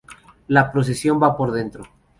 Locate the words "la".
0.47-0.71